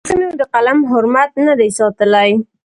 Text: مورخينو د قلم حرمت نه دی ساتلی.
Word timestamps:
مورخينو 0.05 0.29
د 0.39 0.41
قلم 0.53 0.79
حرمت 0.89 1.31
نه 1.45 1.53
دی 1.59 1.69
ساتلی. 1.77 2.29